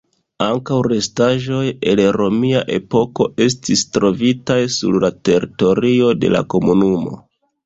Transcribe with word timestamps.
Ankaŭ 0.43 0.77
restaĵoj 0.91 1.59
el 1.91 2.01
romia 2.15 2.63
epoko 2.77 3.27
estis 3.45 3.85
trovitaj 3.99 4.59
sur 4.79 4.99
la 5.05 5.13
teritorio 5.31 6.11
de 6.25 6.33
la 6.39 6.43
komunumo. 6.57 7.15